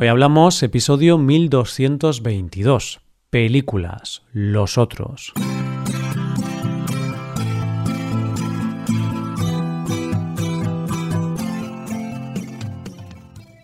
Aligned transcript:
Hoy 0.00 0.06
hablamos 0.06 0.62
episodio 0.62 1.18
1222, 1.18 3.00
películas, 3.30 4.22
los 4.32 4.78
otros. 4.78 5.32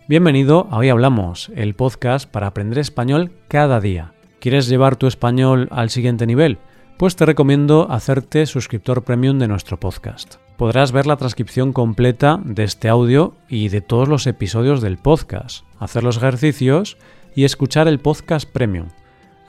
Bienvenido 0.09 0.67
a 0.71 0.79
Hoy 0.79 0.89
Hablamos, 0.89 1.53
el 1.55 1.73
podcast 1.73 2.29
para 2.29 2.47
aprender 2.47 2.79
español 2.79 3.31
cada 3.47 3.79
día. 3.79 4.13
¿Quieres 4.41 4.67
llevar 4.67 4.97
tu 4.97 5.07
español 5.07 5.69
al 5.71 5.89
siguiente 5.89 6.27
nivel? 6.27 6.57
Pues 6.97 7.15
te 7.15 7.25
recomiendo 7.25 7.89
hacerte 7.89 8.45
suscriptor 8.45 9.05
premium 9.05 9.39
de 9.39 9.47
nuestro 9.47 9.79
podcast. 9.79 10.35
Podrás 10.57 10.93
ver 10.93 11.05
la 11.05 11.17
transcripción 11.17 11.73
completa 11.73 12.39
de 12.43 12.63
este 12.63 12.87
audio 12.87 13.35
y 13.49 13.67
de 13.67 13.81
todos 13.81 14.07
los 14.07 14.25
episodios 14.25 14.81
del 14.81 14.97
podcast, 14.97 15.65
hacer 15.79 16.03
los 16.03 16.17
ejercicios 16.17 16.97
y 17.35 17.43
escuchar 17.43 17.89
el 17.89 17.99
podcast 17.99 18.49
premium. 18.49 18.87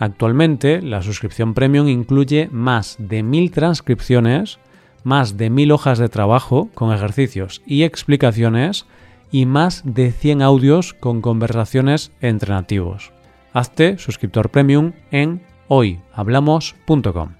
Actualmente, 0.00 0.82
la 0.82 1.02
suscripción 1.02 1.54
premium 1.54 1.88
incluye 1.88 2.48
más 2.50 2.96
de 2.98 3.22
mil 3.22 3.52
transcripciones, 3.52 4.58
más 5.04 5.36
de 5.36 5.48
mil 5.48 5.70
hojas 5.70 5.98
de 5.98 6.08
trabajo 6.08 6.68
con 6.74 6.92
ejercicios 6.92 7.62
y 7.64 7.84
explicaciones 7.84 8.86
y 9.30 9.46
más 9.46 9.82
de 9.84 10.10
100 10.10 10.42
audios 10.42 10.92
con 10.92 11.20
conversaciones 11.20 12.10
entre 12.20 12.52
nativos. 12.52 13.12
Hazte 13.52 13.98
suscriptor 13.98 14.50
premium 14.50 14.92
en 15.12 15.40
hoyhablamos.com. 15.68 17.30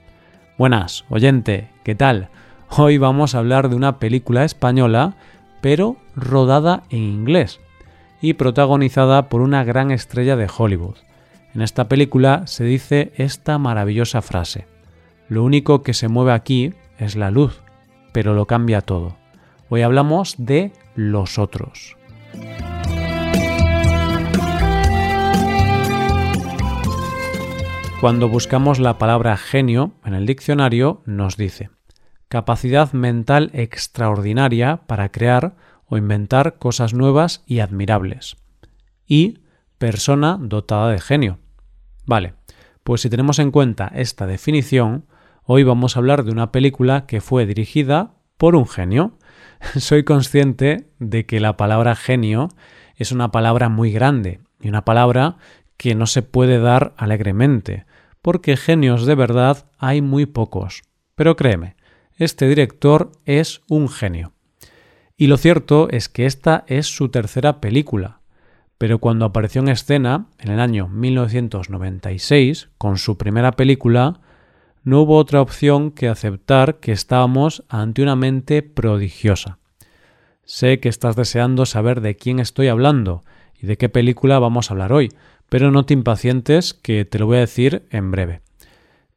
Buenas, 0.57 1.05
oyente, 1.11 1.69
¿qué 1.85 1.95
tal? 1.95 2.31
Hoy 2.71 2.99
vamos 2.99 3.35
a 3.35 3.39
hablar 3.39 3.69
de 3.71 3.77
una 3.77 3.99
película 3.99 4.45
española, 4.45 5.15
pero 5.61 5.97
rodada 6.15 6.83
en 6.91 7.03
inglés 7.03 7.61
y 8.21 8.35
protagonizada 8.35 9.29
por 9.29 9.41
una 9.41 9.65
gran 9.65 9.91
estrella 9.91 10.37
de 10.37 10.49
Hollywood. 10.55 10.97
En 11.55 11.63
esta 11.63 11.89
película 11.89 12.47
se 12.47 12.65
dice 12.65 13.13
esta 13.17 13.59
maravillosa 13.59 14.21
frase. 14.21 14.67
Lo 15.29 15.43
único 15.43 15.83
que 15.83 15.95
se 15.95 16.09
mueve 16.09 16.33
aquí 16.33 16.75
es 16.99 17.17
la 17.17 17.31
luz, 17.31 17.63
pero 18.13 18.35
lo 18.35 18.47
cambia 18.47 18.83
todo. 18.83 19.17
Hoy 19.71 19.83
hablamos 19.83 20.35
de 20.39 20.73
los 20.95 21.39
otros. 21.39 21.97
Cuando 28.01 28.29
buscamos 28.29 28.79
la 28.79 28.99
palabra 28.99 29.37
genio 29.39 29.93
en 30.05 30.15
el 30.15 30.27
diccionario 30.27 31.01
nos 31.07 31.39
dice 31.39 31.71
capacidad 32.29 32.93
mental 32.93 33.51
extraordinaria 33.53 34.79
para 34.87 35.11
crear 35.11 35.57
o 35.87 35.97
inventar 35.97 36.59
cosas 36.59 36.95
nuevas 36.95 37.43
y 37.47 37.61
admirables. 37.61 38.37
Y 39.07 39.39
persona 39.79 40.39
dotada 40.41 40.91
de 40.91 41.01
genio. 41.01 41.39
Vale, 42.05 42.35
pues 42.83 43.01
si 43.01 43.11
tenemos 43.11 43.39
en 43.39 43.51
cuenta 43.51 43.91
esta 43.95 44.27
definición, 44.27 45.07
hoy 45.45 45.63
vamos 45.63 45.97
a 45.97 46.01
hablar 46.01 46.25
de 46.25 46.33
una 46.33 46.53
película 46.53 47.07
que 47.07 47.21
fue 47.21 47.47
dirigida 47.47 48.15
por 48.37 48.57
un 48.57 48.67
genio. 48.67 49.19
Soy 49.77 50.05
consciente 50.05 50.91
de 50.99 51.27
que 51.27 51.41
la 51.41 51.57
palabra 51.57 51.95
genio 51.95 52.49
es 52.97 53.13
una 53.13 53.31
palabra 53.31 53.69
muy 53.69 53.93
grande 53.93 54.41
y 54.61 54.69
una 54.69 54.85
palabra 54.85 55.37
que 55.77 55.95
no 55.95 56.07
se 56.07 56.23
puede 56.23 56.59
dar 56.59 56.95
alegremente, 56.97 57.85
porque 58.23 58.57
genios 58.57 59.05
de 59.05 59.15
verdad 59.15 59.71
hay 59.79 60.01
muy 60.01 60.27
pocos. 60.27 60.83
Pero 61.15 61.37
créeme, 61.37 61.76
este 62.17 62.49
director 62.49 63.13
es 63.25 63.63
un 63.69 63.89
genio. 63.89 64.33
Y 65.17 65.29
lo 65.29 65.37
cierto 65.37 65.89
es 65.91 66.09
que 66.09 66.27
esta 66.27 66.65
es 66.67 66.87
su 66.87 67.09
tercera 67.09 67.61
película, 67.61 68.21
pero 68.79 68.99
cuando 68.99 69.25
apareció 69.25 69.63
en 69.63 69.69
escena, 69.69 70.27
en 70.39 70.51
el 70.51 70.61
año 70.61 70.89
1996, 70.89 72.69
con 72.77 72.99
su 72.99 73.17
primera 73.17 73.53
película, 73.53 74.21
no 74.85 75.01
hubo 75.01 75.17
otra 75.17 75.41
opción 75.41 75.91
que 75.91 76.09
aceptar 76.09 76.77
que 76.77 76.93
estábamos 76.93 77.65
ante 77.69 78.03
una 78.03 78.17
mente 78.17 78.63
prodigiosa. 78.63 79.59
Sé 80.45 80.79
que 80.79 80.89
estás 80.89 81.17
deseando 81.17 81.67
saber 81.67 82.01
de 82.01 82.17
quién 82.17 82.39
estoy 82.39 82.69
hablando 82.69 83.25
y 83.61 83.67
de 83.67 83.77
qué 83.77 83.89
película 83.89 84.39
vamos 84.39 84.71
a 84.71 84.75
hablar 84.75 84.93
hoy, 84.93 85.09
pero 85.49 85.71
no 85.71 85.85
te 85.85 85.95
impacientes 85.95 86.75
que 86.75 87.05
te 87.05 87.19
lo 87.19 87.27
voy 87.27 87.39
a 87.39 87.41
decir 87.41 87.87
en 87.91 88.11
breve. 88.11 88.43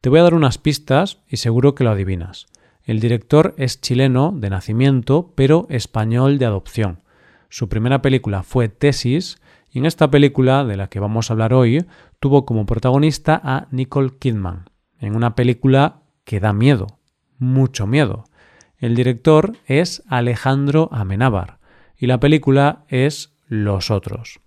Te 0.01 0.09
voy 0.09 0.19
a 0.19 0.23
dar 0.23 0.33
unas 0.33 0.57
pistas 0.57 1.19
y 1.27 1.37
seguro 1.37 1.75
que 1.75 1.83
lo 1.83 1.91
adivinas. 1.91 2.47
El 2.89 2.99
director 2.99 3.53
es 3.59 3.81
chileno 3.81 4.33
de 4.35 4.49
nacimiento, 4.49 5.31
pero 5.35 5.67
español 5.69 6.39
de 6.39 6.47
adopción. 6.47 7.03
Su 7.47 7.69
primera 7.69 8.01
película 8.01 8.41
fue 8.41 8.67
Tesis, 8.67 9.39
y 9.71 9.77
en 9.77 9.85
esta 9.85 10.09
película, 10.09 10.65
de 10.65 10.75
la 10.75 10.89
que 10.89 10.99
vamos 10.99 11.29
a 11.29 11.33
hablar 11.33 11.53
hoy, 11.53 11.85
tuvo 12.19 12.47
como 12.47 12.65
protagonista 12.65 13.39
a 13.43 13.67
Nicole 13.69 14.17
Kidman, 14.17 14.71
en 14.99 15.15
una 15.15 15.35
película 15.35 16.01
que 16.23 16.39
da 16.39 16.51
miedo, 16.51 16.87
mucho 17.37 17.85
miedo. 17.85 18.23
El 18.79 18.95
director 18.95 19.55
es 19.67 20.01
Alejandro 20.07 20.89
Amenábar, 20.91 21.59
y 21.95 22.07
la 22.07 22.19
película 22.19 22.85
es 22.87 23.35
Los 23.47 23.91
Otros. 23.91 24.39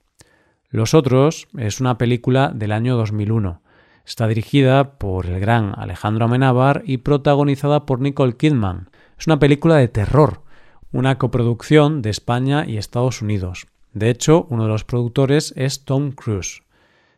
Los 0.69 0.95
Otros 0.95 1.47
es 1.57 1.81
una 1.81 1.97
película 1.97 2.51
del 2.53 2.73
año 2.73 2.97
2001 2.97 3.62
Está 4.05 4.27
dirigida 4.27 4.99
por 4.99 5.27
el 5.27 5.39
gran 5.39 5.75
Alejandro 5.77 6.25
Amenábar 6.25 6.83
y 6.85 6.99
protagonizada 6.99 7.87
por 7.87 8.01
Nicole 8.01 8.37
Kidman. 8.37 8.91
Es 9.19 9.27
una 9.27 9.39
película 9.39 9.77
de 9.77 9.89
terror, 9.89 10.43
una 10.91 11.19
coproducción 11.19 12.03
de 12.03 12.11
España 12.11 12.67
y 12.67 12.79
Estados 12.79 13.23
Unidos. 13.23 13.67
De 13.95 14.11
hecho, 14.11 14.47
uno 14.51 14.65
de 14.65 14.71
los 14.71 14.85
productores 14.85 15.55
es 15.57 15.85
Tom 15.85 16.13
Cruise. 16.13 16.63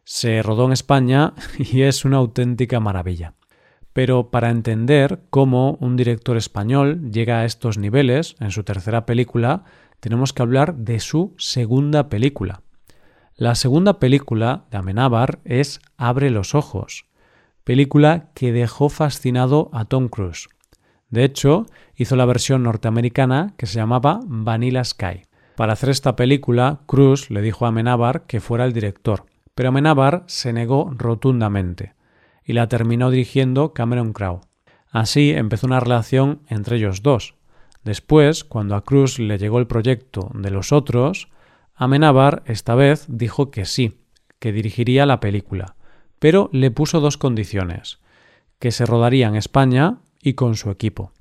Se 0.04 0.42
rodó 0.42 0.66
en 0.66 0.72
España 0.72 1.32
y 1.58 1.82
es 1.82 2.04
una 2.04 2.18
auténtica 2.18 2.80
maravilla. 2.80 3.34
Pero 3.94 4.30
para 4.30 4.50
entender 4.50 5.20
cómo 5.30 5.78
un 5.80 5.96
director 5.96 6.36
español 6.36 7.10
llega 7.12 7.38
a 7.38 7.44
estos 7.44 7.78
niveles 7.78 8.34
en 8.40 8.50
su 8.50 8.64
tercera 8.64 9.06
película, 9.06 9.64
tenemos 10.00 10.32
que 10.32 10.42
hablar 10.42 10.74
de 10.74 11.00
su 11.00 11.34
segunda 11.38 12.08
película. 12.08 12.63
La 13.36 13.56
segunda 13.56 13.98
película 13.98 14.62
de 14.70 14.78
Amenábar 14.78 15.40
es 15.44 15.80
Abre 15.96 16.30
los 16.30 16.54
ojos, 16.54 17.06
película 17.64 18.30
que 18.32 18.52
dejó 18.52 18.88
fascinado 18.88 19.70
a 19.72 19.86
Tom 19.86 20.08
Cruise. 20.08 20.46
De 21.08 21.24
hecho, 21.24 21.66
hizo 21.96 22.14
la 22.14 22.26
versión 22.26 22.62
norteamericana 22.62 23.54
que 23.56 23.66
se 23.66 23.74
llamaba 23.74 24.20
Vanilla 24.24 24.84
Sky. 24.84 25.22
Para 25.56 25.72
hacer 25.72 25.88
esta 25.88 26.14
película, 26.14 26.82
Cruise 26.86 27.28
le 27.28 27.42
dijo 27.42 27.64
a 27.64 27.70
Amenábar 27.70 28.22
que 28.28 28.40
fuera 28.40 28.66
el 28.66 28.72
director, 28.72 29.26
pero 29.56 29.70
Amenábar 29.70 30.22
se 30.28 30.52
negó 30.52 30.92
rotundamente 30.96 31.94
y 32.44 32.52
la 32.52 32.68
terminó 32.68 33.10
dirigiendo 33.10 33.72
Cameron 33.72 34.12
Crowe. 34.12 34.42
Así 34.92 35.32
empezó 35.32 35.66
una 35.66 35.80
relación 35.80 36.42
entre 36.46 36.76
ellos 36.76 37.02
dos. 37.02 37.34
Después, 37.82 38.44
cuando 38.44 38.76
a 38.76 38.84
Cruise 38.84 39.18
le 39.18 39.38
llegó 39.38 39.58
el 39.58 39.66
proyecto 39.66 40.30
de 40.34 40.52
los 40.52 40.70
otros, 40.70 41.28
Amenábar 41.76 42.44
esta 42.46 42.76
vez 42.76 43.06
dijo 43.08 43.50
que 43.50 43.64
sí, 43.64 43.98
que 44.38 44.52
dirigiría 44.52 45.06
la 45.06 45.18
película, 45.18 45.74
pero 46.20 46.48
le 46.52 46.70
puso 46.70 47.00
dos 47.00 47.18
condiciones, 47.18 47.98
que 48.60 48.70
se 48.70 48.86
rodaría 48.86 49.26
en 49.26 49.34
España 49.34 49.98
y 50.22 50.34
con 50.34 50.54
su 50.54 50.70
equipo. 50.70 51.12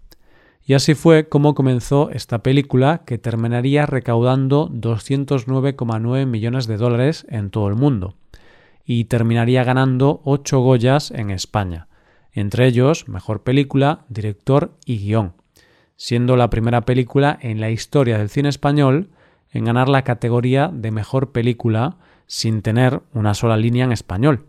Y 0.66 0.76
así 0.76 0.94
fue 0.94 1.28
como 1.28 1.56
comenzó 1.56 2.10
esta 2.12 2.44
película 2.44 3.02
que 3.06 3.18
terminaría 3.18 3.86
recaudando 3.86 4.70
209,9 4.70 6.26
millones 6.26 6.68
de 6.68 6.78
dólares 6.78 7.26
en 7.30 7.50
todo 7.50 7.68
el 7.68 7.76
mundo 7.76 8.16
y 8.86 9.06
terminaría 9.06 9.64
ganando 9.64 10.22
8 10.24 10.60
Goyas 10.60 11.12
en 11.12 11.32
España, 11.32 11.88
entre 12.32 12.68
ellos 12.68 13.08
Mejor 13.08 13.44
Película, 13.44 14.06
Director 14.08 14.78
y 14.86 15.00
Guión, 15.00 15.34
siendo 15.96 16.38
la 16.38 16.50
primera 16.50 16.82
película 16.82 17.38
en 17.42 17.60
la 17.60 17.72
historia 17.72 18.18
del 18.18 18.30
cine 18.30 18.50
español 18.50 19.10
en 19.54 19.66
ganar 19.66 19.88
la 19.88 20.04
categoría 20.04 20.70
de 20.74 20.92
mejor 20.92 21.32
película 21.32 21.98
sin 22.28 22.62
tener 22.62 23.02
una 23.14 23.36
sola 23.36 23.56
línea 23.56 23.86
en 23.86 23.92
español. 23.92 24.48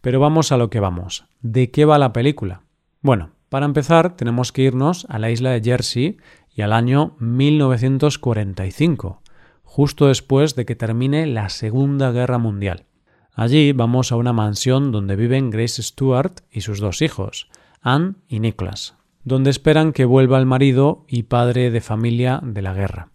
Pero 0.00 0.18
vamos 0.18 0.50
a 0.50 0.56
lo 0.56 0.70
que 0.70 0.80
vamos. 0.80 1.26
¿De 1.42 1.70
qué 1.70 1.84
va 1.84 1.98
la 1.98 2.12
película? 2.12 2.62
Bueno, 3.02 3.30
para 3.50 3.66
empezar 3.66 4.16
tenemos 4.16 4.52
que 4.52 4.62
irnos 4.62 5.06
a 5.10 5.18
la 5.18 5.30
isla 5.30 5.50
de 5.50 5.62
Jersey 5.62 6.16
y 6.54 6.62
al 6.62 6.72
año 6.72 7.16
1945, 7.18 9.20
justo 9.62 10.06
después 10.06 10.56
de 10.56 10.64
que 10.64 10.74
termine 10.74 11.26
la 11.26 11.50
Segunda 11.50 12.10
Guerra 12.10 12.38
Mundial. 12.38 12.86
Allí 13.34 13.72
vamos 13.72 14.12
a 14.12 14.16
una 14.16 14.32
mansión 14.32 14.92
donde 14.92 15.16
viven 15.16 15.50
Grace 15.50 15.82
Stewart 15.82 16.32
y 16.50 16.62
sus 16.62 16.80
dos 16.80 17.02
hijos, 17.02 17.48
Anne 17.80 18.14
y 18.28 18.40
Nicholas, 18.40 18.96
donde 19.24 19.50
esperan 19.50 19.92
que 19.92 20.04
vuelva 20.04 20.38
el 20.38 20.46
marido 20.46 21.04
y 21.08 21.24
padre 21.24 21.70
de 21.70 21.80
familia 21.80 22.40
de 22.42 22.62
la 22.62 22.74
guerra. 22.74 23.08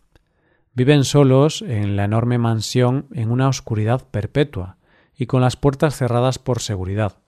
Viven 0.76 1.06
solos 1.06 1.62
en 1.62 1.96
la 1.96 2.04
enorme 2.04 2.38
mansión 2.38 3.08
en 3.14 3.32
una 3.32 3.48
oscuridad 3.48 4.06
perpetua 4.12 4.76
y 5.18 5.26
con 5.26 5.40
las 5.40 5.56
puertas 5.56 5.96
cerradas 5.96 6.38
por 6.38 6.60
seguridad, 6.60 7.20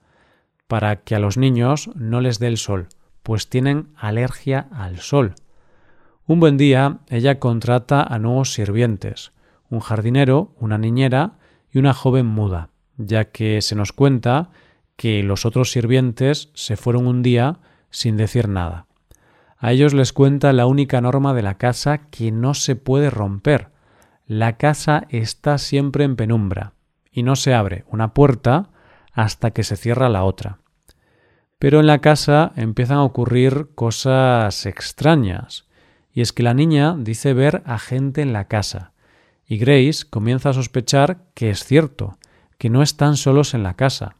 para 0.66 0.96
que 0.96 1.14
a 1.14 1.18
los 1.18 1.38
niños 1.38 1.90
no 1.94 2.20
les 2.20 2.38
dé 2.40 2.46
el 2.48 2.58
sol, 2.58 2.88
pues 3.22 3.48
tienen 3.48 3.88
alergia 3.96 4.68
al 4.70 4.98
sol. 4.98 5.34
Un 6.26 6.40
buen 6.40 6.58
día 6.58 6.98
ella 7.08 7.38
contrata 7.38 8.02
a 8.02 8.18
nuevos 8.18 8.52
sirvientes, 8.52 9.32
un 9.70 9.80
jardinero, 9.80 10.52
una 10.60 10.76
niñera 10.76 11.38
y 11.72 11.78
una 11.78 11.94
joven 11.94 12.26
muda, 12.26 12.68
ya 12.98 13.30
que 13.30 13.62
se 13.62 13.74
nos 13.74 13.92
cuenta 13.92 14.50
que 14.96 15.22
los 15.22 15.46
otros 15.46 15.70
sirvientes 15.70 16.50
se 16.52 16.76
fueron 16.76 17.06
un 17.06 17.22
día 17.22 17.60
sin 17.88 18.18
decir 18.18 18.46
nada. 18.46 18.87
A 19.58 19.72
ellos 19.72 19.92
les 19.92 20.12
cuenta 20.12 20.52
la 20.52 20.66
única 20.66 21.00
norma 21.00 21.34
de 21.34 21.42
la 21.42 21.58
casa 21.58 22.08
que 22.10 22.30
no 22.30 22.54
se 22.54 22.76
puede 22.76 23.10
romper. 23.10 23.70
La 24.26 24.56
casa 24.56 25.06
está 25.08 25.58
siempre 25.58 26.04
en 26.04 26.14
penumbra 26.14 26.74
y 27.10 27.24
no 27.24 27.34
se 27.34 27.54
abre 27.54 27.84
una 27.88 28.14
puerta 28.14 28.70
hasta 29.12 29.50
que 29.50 29.64
se 29.64 29.76
cierra 29.76 30.08
la 30.08 30.22
otra. 30.22 30.58
Pero 31.58 31.80
en 31.80 31.88
la 31.88 31.98
casa 31.98 32.52
empiezan 32.54 32.98
a 32.98 33.02
ocurrir 33.02 33.70
cosas 33.74 34.64
extrañas, 34.64 35.66
y 36.12 36.20
es 36.20 36.32
que 36.32 36.44
la 36.44 36.54
niña 36.54 36.94
dice 36.96 37.34
ver 37.34 37.62
a 37.66 37.80
gente 37.80 38.22
en 38.22 38.32
la 38.32 38.46
casa, 38.46 38.92
y 39.44 39.58
Grace 39.58 40.04
comienza 40.08 40.50
a 40.50 40.52
sospechar 40.52 41.24
que 41.34 41.50
es 41.50 41.64
cierto, 41.64 42.18
que 42.58 42.70
no 42.70 42.82
están 42.82 43.16
solos 43.16 43.54
en 43.54 43.64
la 43.64 43.74
casa. 43.74 44.16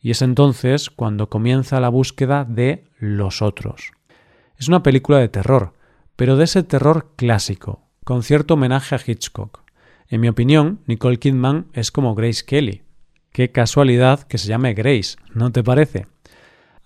Y 0.00 0.10
es 0.10 0.22
entonces 0.22 0.88
cuando 0.88 1.28
comienza 1.28 1.80
la 1.80 1.88
búsqueda 1.88 2.44
de 2.44 2.84
los 2.98 3.42
otros. 3.42 3.93
Es 4.58 4.68
una 4.68 4.82
película 4.82 5.18
de 5.18 5.28
terror, 5.28 5.72
pero 6.16 6.36
de 6.36 6.44
ese 6.44 6.62
terror 6.62 7.12
clásico, 7.16 7.82
con 8.04 8.22
cierto 8.22 8.54
homenaje 8.54 8.94
a 8.94 9.00
Hitchcock. 9.04 9.62
En 10.08 10.20
mi 10.20 10.28
opinión, 10.28 10.80
Nicole 10.86 11.18
Kidman 11.18 11.66
es 11.72 11.90
como 11.90 12.14
Grace 12.14 12.44
Kelly. 12.44 12.82
Qué 13.32 13.50
casualidad 13.50 14.22
que 14.22 14.38
se 14.38 14.48
llame 14.48 14.74
Grace, 14.74 15.16
¿no 15.32 15.50
te 15.50 15.64
parece? 15.64 16.06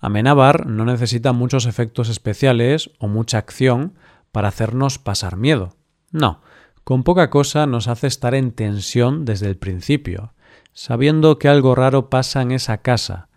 Amenábar 0.01 0.67
no 0.67 0.85
necesita 0.85 1.33
muchos 1.33 1.67
efectos 1.67 2.09
especiales 2.09 2.91
o 2.99 3.09
mucha 3.09 3.39
acción 3.39 3.95
para 4.33 4.49
hacernos 4.49 4.99
pasar 4.99 5.37
miedo. 5.37 5.75
No, 6.11 6.41
con 6.85 7.03
poca 7.03 7.29
cosa 7.29 7.67
nos 7.67 7.89
hace 7.89 8.07
estar 8.07 8.35
en 8.35 8.53
tensión 8.53 9.25
desde 9.25 9.47
el 9.47 9.57
principio, 9.57 10.33
sabiendo 10.73 11.39
que 11.39 11.49
algo 11.49 11.75
raro 11.75 12.09
pasa 12.09 12.41
en 12.41 12.53
esa 12.53 12.79
casa, 12.79 13.28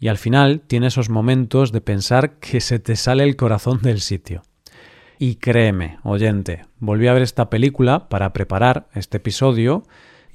y 0.00 0.08
al 0.08 0.18
final 0.18 0.62
tiene 0.66 0.88
esos 0.88 1.10
momentos 1.10 1.72
de 1.72 1.80
pensar 1.80 2.38
que 2.38 2.60
se 2.60 2.78
te 2.78 2.96
sale 2.96 3.24
el 3.24 3.36
corazón 3.36 3.80
del 3.82 4.00
sitio. 4.00 4.42
Y 5.18 5.36
créeme, 5.36 5.98
oyente, 6.04 6.66
volví 6.78 7.08
a 7.08 7.12
ver 7.12 7.22
esta 7.22 7.50
película 7.50 8.08
para 8.08 8.32
preparar 8.32 8.88
este 8.94 9.16
episodio 9.16 9.82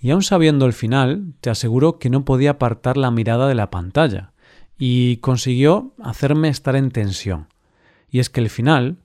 y 0.01 0.11
aun 0.11 0.21
sabiendo 0.21 0.65
el 0.65 0.73
final, 0.73 1.33
te 1.39 1.49
aseguro 1.49 1.97
que 1.97 2.09
no 2.09 2.25
podía 2.25 2.51
apartar 2.51 2.97
la 2.97 3.09
mirada 3.09 3.47
de 3.47 3.55
la 3.55 3.71
pantalla 3.71 4.33
y 4.77 5.17
consiguió 5.17 5.93
hacerme 6.03 6.49
estar 6.49 6.75
en 6.75 6.91
tensión. 6.91 7.47
Y 8.09 8.19
es 8.19 8.29
que 8.29 8.41
el 8.41 8.49
final, 8.49 8.97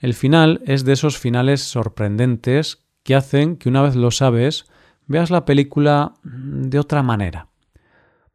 el 0.00 0.14
final 0.14 0.62
es 0.64 0.86
de 0.86 0.94
esos 0.94 1.18
finales 1.18 1.60
sorprendentes 1.60 2.86
que 3.02 3.14
hacen 3.14 3.56
que 3.56 3.68
una 3.68 3.82
vez 3.82 3.96
lo 3.96 4.10
sabes, 4.10 4.64
veas 5.06 5.30
la 5.30 5.44
película 5.44 6.14
de 6.22 6.78
otra 6.78 7.02
manera. 7.02 7.48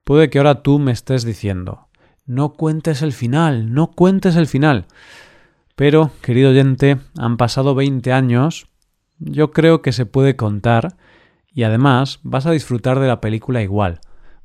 Puede 0.04 0.30
que 0.30 0.40
ahora 0.40 0.64
tú 0.64 0.80
me 0.80 0.92
estés 0.92 1.24
diciendo, 1.24 1.88
no 2.26 2.54
cuentes 2.54 3.02
el 3.02 3.14
final, 3.14 3.74
no 3.74 3.92
cuentes 3.92 4.36
el 4.36 4.48
final. 4.48 4.86
Pero, 5.76 6.12
querido 6.22 6.52
oyente, 6.52 6.98
han 7.18 7.38
pasado 7.38 7.76
20 7.76 8.12
años, 8.12 8.68
yo 9.20 9.52
creo 9.52 9.82
que 9.82 9.92
se 9.92 10.06
puede 10.06 10.36
contar 10.36 10.98
y 11.54 11.64
además 11.64 12.20
vas 12.24 12.46
a 12.46 12.52
disfrutar 12.52 13.00
de 13.00 13.08
la 13.08 13.22
película 13.22 13.62
igual, 13.62 14.00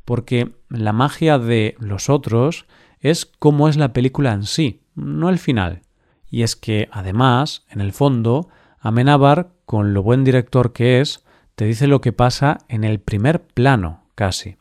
porque 0.05 0.55
la 0.69 0.93
magia 0.93 1.38
de 1.38 1.76
los 1.79 2.11
otros 2.11 2.67
es 3.00 3.26
cómo 3.26 3.69
es 3.69 3.76
la 3.76 3.93
película 3.93 4.32
en 4.32 4.44
sí, 4.44 4.82
no 4.94 5.29
el 5.29 5.38
final. 5.38 5.82
Y 6.29 6.43
es 6.43 6.56
que, 6.56 6.88
además, 6.91 7.64
en 7.70 7.81
el 7.81 7.93
fondo, 7.93 8.49
Amenábar, 8.81 9.53
con 9.64 9.94
lo 9.94 10.03
buen 10.03 10.25
director 10.25 10.73
que 10.73 11.00
es, 11.00 11.25
te 11.55 11.64
dice 11.64 11.87
lo 11.87 12.00
que 12.00 12.12
pasa 12.12 12.58
en 12.69 12.85
el 12.85 13.00
primer 13.00 13.47
plano, 13.47 14.05
casi. 14.14 14.56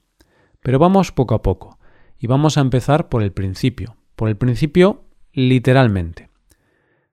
Pero 0.66 0.80
vamos 0.80 1.12
poco 1.12 1.36
a 1.36 1.44
poco, 1.44 1.78
y 2.18 2.26
vamos 2.26 2.58
a 2.58 2.62
empezar 2.62 3.08
por 3.08 3.22
el 3.22 3.32
principio, 3.32 3.98
por 4.16 4.30
el 4.30 4.36
principio 4.36 5.04
literalmente. 5.32 6.32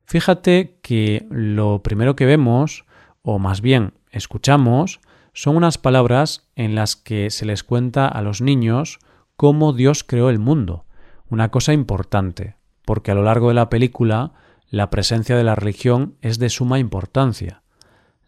Fíjate 0.06 0.78
que 0.80 1.26
lo 1.28 1.82
primero 1.82 2.16
que 2.16 2.24
vemos, 2.24 2.86
o 3.20 3.38
más 3.38 3.60
bien 3.60 3.92
escuchamos, 4.10 5.00
son 5.34 5.54
unas 5.54 5.76
palabras 5.76 6.48
en 6.56 6.74
las 6.74 6.96
que 6.96 7.28
se 7.28 7.44
les 7.44 7.62
cuenta 7.62 8.08
a 8.08 8.22
los 8.22 8.40
niños 8.40 9.00
cómo 9.36 9.74
Dios 9.74 10.02
creó 10.02 10.30
el 10.30 10.38
mundo, 10.38 10.86
una 11.28 11.50
cosa 11.50 11.74
importante, 11.74 12.56
porque 12.86 13.10
a 13.10 13.14
lo 13.14 13.22
largo 13.22 13.48
de 13.48 13.54
la 13.54 13.68
película 13.68 14.32
la 14.70 14.88
presencia 14.88 15.36
de 15.36 15.44
la 15.44 15.56
religión 15.56 16.16
es 16.22 16.38
de 16.38 16.48
suma 16.48 16.78
importancia. 16.78 17.60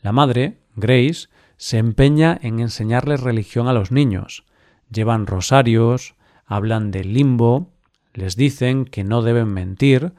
La 0.03 0.13
madre, 0.13 0.59
Grace, 0.77 1.29
se 1.57 1.79
empeña 1.79 2.39
en 2.43 2.61
enseñarles 2.61 3.23
religión 3.23 3.69
a 3.69 3.73
los 3.73 3.91
niños. 3.91 4.45
Llevan 4.95 5.27
rosarios, 5.27 6.15
hablan 6.47 6.91
del 6.91 7.13
limbo, 7.13 7.73
les 8.13 8.37
dicen 8.37 8.85
que 8.85 9.03
no 9.03 9.23
deben 9.23 9.49
mentir, 9.49 10.13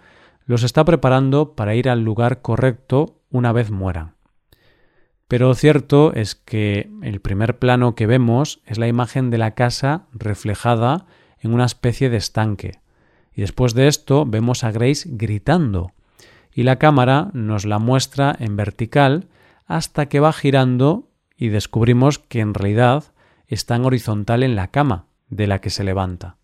los 0.45 0.63
está 0.63 0.83
preparando 0.83 1.55
para 1.55 1.75
ir 1.75 1.89
al 1.89 2.03
lugar 2.03 2.41
correcto 2.41 3.21
una 3.31 3.51
vez 3.53 3.71
mueran. 3.71 4.15
Pero 5.27 5.55
cierto 5.55 6.13
es 6.13 6.35
que 6.35 6.91
el 7.01 7.19
primer 7.21 7.57
plano 7.57 7.95
que 7.95 8.05
vemos 8.05 8.61
es 8.65 8.77
la 8.77 8.87
imagen 8.87 9.31
de 9.31 9.39
la 9.39 9.51
casa 9.51 10.07
reflejada 10.11 11.07
en 11.39 11.53
una 11.53 11.65
especie 11.65 12.09
de 12.09 12.17
estanque. 12.17 12.79
Y 13.33 13.41
después 13.41 13.73
de 13.73 13.87
esto 13.87 14.25
vemos 14.25 14.63
a 14.63 14.71
Grace 14.71 15.09
gritando. 15.11 15.93
Y 16.53 16.63
la 16.63 16.77
cámara 16.77 17.31
nos 17.33 17.65
la 17.65 17.79
muestra 17.79 18.35
en 18.39 18.55
vertical 18.55 19.27
hasta 19.65 20.07
que 20.07 20.19
va 20.19 20.31
girando 20.31 21.09
y 21.37 21.47
descubrimos 21.47 22.19
que 22.19 22.39
en 22.39 22.53
realidad 22.53 23.05
está 23.47 23.75
en 23.75 23.85
horizontal 23.85 24.43
en 24.43 24.55
la 24.55 24.69
cama 24.69 25.05
de 25.29 25.47
la 25.47 25.59
que 25.59 25.69
se 25.69 25.83
levanta. 25.83 26.37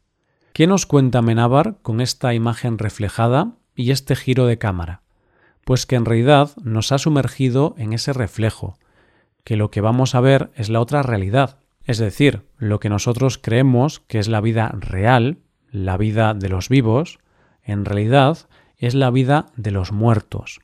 ¿Qué 0.54 0.68
nos 0.68 0.86
cuenta 0.86 1.22
Menábar 1.22 1.78
con 1.82 2.02
esta 2.02 2.34
imagen 2.34 2.78
reflejada 2.78 3.54
y 3.76 3.92
este 3.92 4.16
giro 4.16 4.46
de 4.46 4.58
cámara? 4.58 5.02
Pues 5.64 5.86
que 5.86 5.96
en 5.96 6.06
realidad 6.06 6.52
nos 6.62 6.92
ha 6.92 6.98
sumergido 6.98 7.76
en 7.78 7.94
ese 7.94 8.14
reflejo, 8.14 8.78
que 9.44 9.56
lo 9.56 9.72
que 9.72 9.82
vamos 9.82 10.16
a 10.16 10.22
ver 10.22 10.52
es 10.56 10.70
la 10.70 10.82
otra 10.82 11.04
realidad, 11.04 11.58
es 11.84 11.98
decir, 11.98 12.44
lo 12.58 12.80
que 12.80 12.90
nosotros 12.90 13.38
creemos 13.38 14.00
que 14.02 14.20
es 14.20 14.28
la 14.28 14.42
vida 14.42 14.70
real, 14.78 15.38
la 15.72 15.98
vida 15.98 16.34
de 16.34 16.50
los 16.50 16.70
vivos, 16.70 17.20
en 17.64 17.86
realidad 17.86 18.38
es 18.78 18.94
la 18.94 19.10
vida 19.10 19.48
de 19.56 19.72
los 19.72 19.92
muertos. 19.92 20.60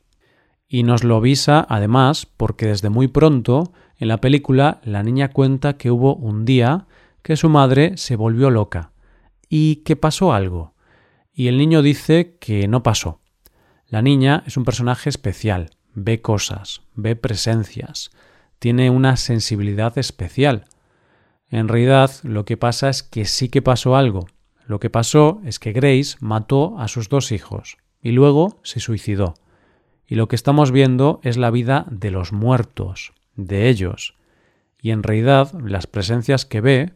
Y 0.68 0.84
nos 0.84 1.04
lo 1.04 1.18
avisa 1.18 1.66
además 1.70 2.26
porque 2.26 2.68
desde 2.68 2.90
muy 2.90 3.08
pronto 3.08 3.72
en 3.98 4.08
la 4.08 4.22
película 4.22 4.80
la 4.84 5.04
niña 5.04 5.30
cuenta 5.30 5.78
que 5.78 5.92
hubo 5.92 6.16
un 6.16 6.46
día 6.46 6.88
que 7.22 7.36
su 7.36 7.50
madre 7.50 7.98
se 7.98 8.16
volvió 8.16 8.50
loca 8.50 8.92
y 9.50 9.78
que 9.78 9.96
pasó 9.96 10.34
algo. 10.34 10.74
Y 11.34 11.48
el 11.48 11.58
niño 11.58 11.82
dice 11.82 12.38
que 12.40 12.68
no 12.68 12.84
pasó, 12.84 13.22
la 13.90 14.02
niña 14.02 14.44
es 14.46 14.58
un 14.58 14.66
personaje 14.66 15.10
especial, 15.10 15.70
ve 15.94 16.22
cosas, 16.22 16.82
ve 16.94 17.16
presencias, 17.16 18.12
tiene 18.60 18.90
una 18.90 19.16
sensibilidad 19.16 19.98
especial. 19.98 20.66
En 21.50 21.70
realidad 21.70 22.12
lo 22.24 22.44
que 22.44 22.58
pasa 22.58 22.90
es 22.90 23.02
que 23.02 23.26
sí 23.26 23.48
que 23.48 23.62
pasó 23.62 23.96
algo. 23.96 24.28
Lo 24.66 24.82
que 24.82 24.90
pasó 24.90 25.40
es 25.46 25.60
que 25.60 25.72
Grace 25.72 26.18
mató 26.20 26.78
a 26.80 26.90
sus 26.90 27.08
dos 27.08 27.32
hijos 27.32 27.78
y 28.02 28.12
luego 28.12 28.60
se 28.64 28.82
suicidó. 28.82 29.36
Y 30.06 30.16
lo 30.16 30.28
que 30.28 30.36
estamos 30.36 30.72
viendo 30.72 31.22
es 31.24 31.38
la 31.38 31.52
vida 31.52 31.86
de 31.90 32.12
los 32.12 32.34
muertos, 32.34 33.14
de 33.38 33.70
ellos. 33.70 34.16
Y 34.82 34.92
en 34.92 35.02
realidad 35.02 35.54
las 35.54 35.88
presencias 35.88 36.46
que 36.46 36.60
ve 36.60 36.94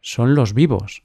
son 0.00 0.34
los 0.34 0.52
vivos. 0.52 1.04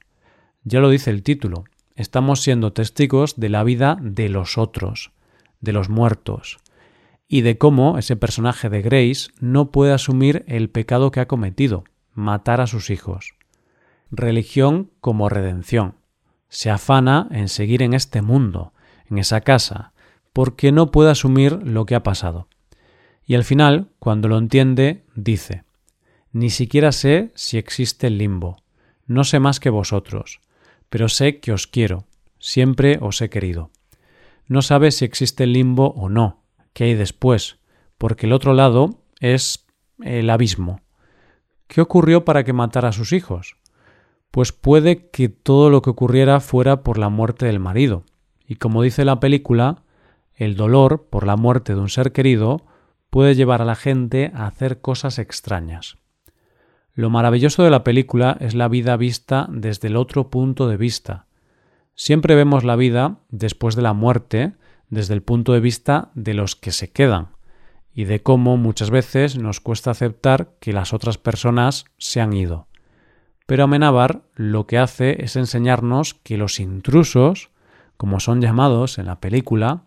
Ya 0.63 0.79
lo 0.79 0.89
dice 0.89 1.11
el 1.11 1.21
título. 1.21 1.65
Estamos 1.95 2.41
siendo 2.41 2.73
testigos 2.73 3.39
de 3.39 3.49
la 3.49 3.63
vida 3.63 3.97
de 4.01 4.29
los 4.29 4.57
otros 4.57 5.11
de 5.59 5.73
los 5.73 5.89
muertos, 5.89 6.57
y 7.27 7.41
de 7.41 7.57
cómo 7.57 7.97
ese 7.97 8.15
personaje 8.15 8.69
de 8.69 8.81
Grace 8.81 9.31
no 9.39 9.71
puede 9.71 9.93
asumir 9.93 10.45
el 10.47 10.69
pecado 10.69 11.11
que 11.11 11.19
ha 11.19 11.27
cometido, 11.27 11.83
matar 12.13 12.61
a 12.61 12.67
sus 12.67 12.89
hijos. 12.89 13.33
Religión 14.11 14.91
como 15.01 15.27
redención. 15.27 15.95
Se 16.47 16.69
afana 16.69 17.27
en 17.31 17.49
seguir 17.49 17.83
en 17.83 17.93
este 17.93 18.21
mundo, 18.21 18.73
en 19.09 19.17
esa 19.17 19.41
casa, 19.41 19.91
porque 20.31 20.71
no 20.71 20.91
puede 20.91 21.11
asumir 21.11 21.59
lo 21.63 21.85
que 21.85 21.95
ha 21.95 22.03
pasado. 22.03 22.47
Y 23.27 23.35
al 23.35 23.43
final, 23.43 23.89
cuando 23.99 24.29
lo 24.29 24.37
entiende, 24.37 25.03
dice, 25.13 25.65
Ni 26.31 26.49
siquiera 26.49 26.93
sé 26.93 27.31
si 27.35 27.57
existe 27.57 28.07
el 28.07 28.17
limbo, 28.17 28.63
no 29.05 29.25
sé 29.25 29.39
más 29.39 29.59
que 29.59 29.69
vosotros, 29.69 30.39
pero 30.89 31.09
sé 31.09 31.39
que 31.39 31.51
os 31.51 31.67
quiero, 31.67 32.05
siempre 32.39 32.97
os 33.01 33.21
he 33.21 33.29
querido. 33.29 33.69
No 34.47 34.61
sabe 34.61 34.91
si 34.91 35.03
existe 35.03 35.43
el 35.43 35.51
limbo 35.51 35.89
o 35.97 36.07
no, 36.07 36.41
qué 36.71 36.85
hay 36.85 36.93
después, 36.93 37.57
porque 37.97 38.27
el 38.27 38.33
otro 38.33 38.53
lado 38.53 39.01
es 39.19 39.65
el 40.01 40.29
abismo. 40.29 40.79
¿Qué 41.67 41.81
ocurrió 41.81 42.23
para 42.23 42.45
que 42.45 42.53
matara 42.53 42.89
a 42.89 42.93
sus 42.93 43.11
hijos? 43.11 43.57
Pues 44.31 44.53
puede 44.53 45.09
que 45.09 45.27
todo 45.27 45.69
lo 45.69 45.81
que 45.81 45.89
ocurriera 45.89 46.39
fuera 46.39 46.81
por 46.81 46.97
la 46.97 47.09
muerte 47.09 47.45
del 47.45 47.59
marido, 47.59 48.05
y 48.47 48.55
como 48.55 48.83
dice 48.83 49.03
la 49.03 49.19
película, 49.19 49.83
el 50.33 50.55
dolor 50.55 51.07
por 51.09 51.27
la 51.27 51.35
muerte 51.35 51.75
de 51.75 51.81
un 51.81 51.89
ser 51.89 52.13
querido 52.13 52.65
puede 53.17 53.33
llevar 53.33 53.63
a 53.63 53.65
la 53.65 53.73
gente 53.73 54.31
a 54.35 54.45
hacer 54.45 54.79
cosas 54.79 55.17
extrañas. 55.17 55.97
Lo 56.93 57.09
maravilloso 57.09 57.63
de 57.63 57.71
la 57.71 57.83
película 57.83 58.37
es 58.41 58.53
la 58.53 58.67
vida 58.67 58.95
vista 58.95 59.47
desde 59.49 59.87
el 59.87 59.95
otro 59.95 60.29
punto 60.29 60.67
de 60.67 60.77
vista. 60.77 61.25
Siempre 61.95 62.35
vemos 62.35 62.63
la 62.63 62.75
vida 62.75 63.17
después 63.29 63.75
de 63.75 63.81
la 63.81 63.93
muerte 63.93 64.53
desde 64.91 65.15
el 65.15 65.23
punto 65.23 65.53
de 65.53 65.61
vista 65.61 66.11
de 66.13 66.35
los 66.35 66.55
que 66.55 66.71
se 66.71 66.91
quedan 66.91 67.29
y 67.91 68.03
de 68.03 68.21
cómo 68.21 68.55
muchas 68.55 68.91
veces 68.91 69.35
nos 69.35 69.61
cuesta 69.61 69.89
aceptar 69.89 70.51
que 70.59 70.71
las 70.71 70.93
otras 70.93 71.17
personas 71.17 71.85
se 71.97 72.21
han 72.21 72.33
ido. 72.33 72.67
Pero 73.47 73.63
Amenábar 73.63 74.21
lo 74.35 74.67
que 74.67 74.77
hace 74.77 75.23
es 75.23 75.35
enseñarnos 75.37 76.13
que 76.13 76.37
los 76.37 76.59
intrusos, 76.59 77.49
como 77.97 78.19
son 78.19 78.41
llamados 78.41 78.99
en 78.99 79.07
la 79.07 79.19
película, 79.19 79.85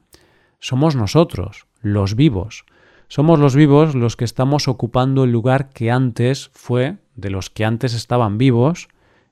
somos 0.58 0.96
nosotros, 0.96 1.68
los 1.80 2.16
vivos. 2.16 2.64
Somos 3.12 3.40
los 3.40 3.56
vivos 3.56 3.96
los 3.96 4.14
que 4.14 4.24
estamos 4.24 4.68
ocupando 4.68 5.24
el 5.24 5.32
lugar 5.32 5.70
que 5.70 5.90
antes 5.90 6.48
fue 6.54 6.98
de 7.16 7.30
los 7.30 7.50
que 7.50 7.64
antes 7.64 7.92
estaban 7.92 8.38
vivos 8.38 8.86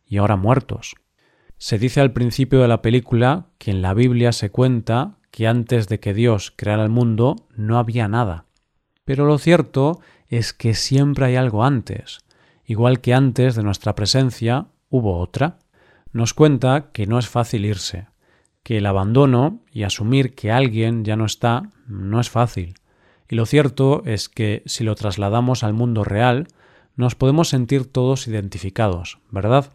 y 0.04 0.16
ahora 0.16 0.34
muertos. 0.34 0.96
Se 1.58 1.78
dice 1.78 2.00
al 2.00 2.12
principio 2.12 2.60
de 2.60 2.66
la 2.66 2.82
película 2.82 3.46
que 3.56 3.70
en 3.70 3.80
la 3.80 3.94
Biblia 3.94 4.32
se 4.32 4.50
cuenta 4.50 5.18
que 5.30 5.46
antes 5.46 5.86
de 5.86 6.00
que 6.00 6.12
Dios 6.12 6.52
creara 6.56 6.82
el 6.82 6.88
mundo 6.88 7.36
no 7.54 7.78
había 7.78 8.08
nada. 8.08 8.46
Pero 9.04 9.26
lo 9.26 9.38
cierto 9.38 10.00
es 10.26 10.52
que 10.52 10.74
siempre 10.74 11.26
hay 11.26 11.36
algo 11.36 11.62
antes, 11.62 12.18
igual 12.64 13.00
que 13.00 13.14
antes 13.14 13.54
de 13.54 13.62
nuestra 13.62 13.94
presencia 13.94 14.66
hubo 14.90 15.20
otra. 15.20 15.60
Nos 16.10 16.34
cuenta 16.34 16.90
que 16.90 17.06
no 17.06 17.16
es 17.16 17.28
fácil 17.28 17.64
irse, 17.64 18.08
que 18.64 18.78
el 18.78 18.86
abandono 18.86 19.60
y 19.70 19.84
asumir 19.84 20.34
que 20.34 20.50
alguien 20.50 21.04
ya 21.04 21.14
no 21.14 21.26
está 21.26 21.70
no 21.86 22.18
es 22.18 22.28
fácil. 22.28 22.74
Y 23.28 23.36
lo 23.36 23.46
cierto 23.46 24.02
es 24.06 24.28
que 24.28 24.62
si 24.66 24.84
lo 24.84 24.94
trasladamos 24.94 25.62
al 25.62 25.74
mundo 25.74 26.04
real, 26.04 26.48
nos 26.96 27.14
podemos 27.14 27.48
sentir 27.48 27.90
todos 27.90 28.26
identificados, 28.26 29.18
¿verdad? 29.30 29.72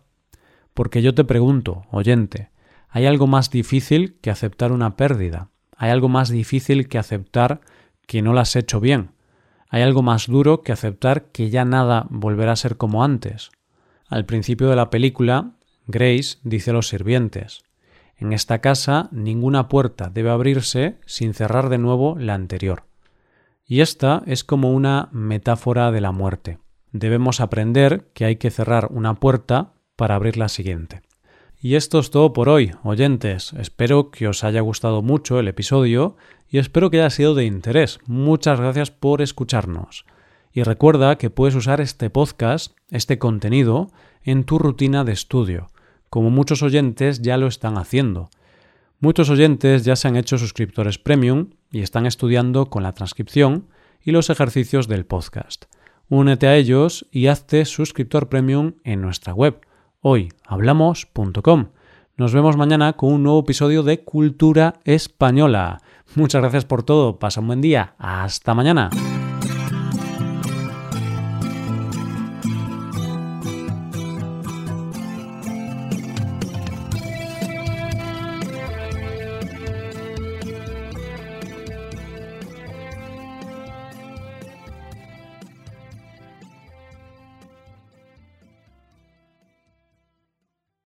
Porque 0.73 1.01
yo 1.01 1.13
te 1.13 1.23
pregunto, 1.23 1.83
oyente, 1.91 2.49
¿hay 2.89 3.05
algo 3.05 3.27
más 3.27 3.51
difícil 3.51 4.17
que 4.21 4.31
aceptar 4.31 4.71
una 4.71 4.97
pérdida? 4.97 5.49
¿Hay 5.77 5.91
algo 5.91 6.09
más 6.09 6.29
difícil 6.29 6.87
que 6.87 6.97
aceptar 6.97 7.61
que 8.07 8.21
no 8.21 8.33
la 8.33 8.41
has 8.41 8.55
hecho 8.55 8.79
bien? 8.79 9.11
Hay 9.69 9.81
algo 9.81 10.01
más 10.01 10.27
duro 10.27 10.61
que 10.61 10.71
aceptar 10.71 11.25
que 11.31 11.49
ya 11.49 11.65
nada 11.65 12.07
volverá 12.09 12.51
a 12.51 12.57
ser 12.57 12.77
como 12.77 13.03
antes. 13.03 13.51
Al 14.07 14.25
principio 14.25 14.69
de 14.69 14.75
la 14.75 14.89
película, 14.89 15.53
Grace 15.87 16.37
dice 16.43 16.71
a 16.71 16.73
los 16.73 16.87
sirvientes 16.87 17.63
En 18.17 18.33
esta 18.33 18.59
casa 18.59 19.09
ninguna 19.11 19.69
puerta 19.69 20.09
debe 20.09 20.29
abrirse 20.29 20.97
sin 21.05 21.33
cerrar 21.33 21.69
de 21.69 21.77
nuevo 21.77 22.15
la 22.17 22.35
anterior. 22.35 22.83
Y 23.65 23.81
esta 23.81 24.23
es 24.25 24.43
como 24.43 24.71
una 24.71 25.09
metáfora 25.11 25.91
de 25.91 26.01
la 26.01 26.11
muerte. 26.11 26.59
Debemos 26.91 27.39
aprender 27.39 28.09
que 28.13 28.25
hay 28.25 28.35
que 28.35 28.51
cerrar 28.51 28.89
una 28.91 29.15
puerta 29.15 29.73
para 29.95 30.15
abrir 30.15 30.37
la 30.37 30.49
siguiente. 30.49 31.01
Y 31.59 31.75
esto 31.75 31.99
es 31.99 32.11
todo 32.11 32.33
por 32.33 32.49
hoy, 32.49 32.73
oyentes. 32.83 33.53
Espero 33.53 34.11
que 34.11 34.27
os 34.27 34.43
haya 34.43 34.59
gustado 34.59 35.01
mucho 35.01 35.39
el 35.39 35.47
episodio 35.47 36.17
y 36.49 36.57
espero 36.57 36.89
que 36.89 36.99
haya 36.99 37.09
sido 37.09 37.35
de 37.35 37.45
interés. 37.45 37.99
Muchas 38.05 38.59
gracias 38.59 38.91
por 38.91 39.21
escucharnos. 39.21 40.05
Y 40.51 40.63
recuerda 40.63 41.17
que 41.17 41.29
puedes 41.29 41.55
usar 41.55 41.79
este 41.79 42.09
podcast, 42.09 42.75
este 42.89 43.17
contenido, 43.17 43.87
en 44.23 44.43
tu 44.43 44.59
rutina 44.59 45.03
de 45.03 45.13
estudio, 45.13 45.71
como 46.09 46.29
muchos 46.29 46.61
oyentes 46.61 47.21
ya 47.21 47.37
lo 47.37 47.47
están 47.47 47.77
haciendo. 47.77 48.29
Muchos 49.03 49.29
oyentes 49.29 49.83
ya 49.83 49.97
se 49.97 50.07
han 50.07 50.15
hecho 50.15 50.37
suscriptores 50.37 50.97
premium 50.97 51.49
y 51.69 51.81
están 51.81 52.05
estudiando 52.05 52.67
con 52.67 52.83
la 52.83 52.93
transcripción 52.93 53.67
y 54.01 54.11
los 54.11 54.29
ejercicios 54.29 54.87
del 54.87 55.05
podcast. 55.05 55.65
Únete 56.07 56.47
a 56.47 56.55
ellos 56.55 57.05
y 57.11 57.27
hazte 57.27 57.65
suscriptor 57.65 58.29
premium 58.29 58.75
en 58.85 59.01
nuestra 59.01 59.33
web 59.33 59.59
hoyhablamos.com. 59.99 61.71
Nos 62.15 62.33
vemos 62.33 62.55
mañana 62.55 62.93
con 62.93 63.11
un 63.11 63.23
nuevo 63.23 63.41
episodio 63.41 63.83
de 63.83 64.05
Cultura 64.05 64.75
Española. 64.85 65.81
Muchas 66.15 66.41
gracias 66.41 66.63
por 66.63 66.83
todo, 66.83 67.19
pasa 67.19 67.41
un 67.41 67.47
buen 67.47 67.59
día, 67.59 67.95
hasta 67.97 68.53
mañana. 68.53 68.89